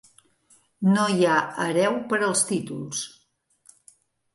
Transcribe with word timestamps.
No 0.95 1.03
hi 1.17 1.27
ha 1.33 1.37
hereu 1.67 2.01
per 2.09 2.23
als 2.31 2.45
títols. 2.51 3.07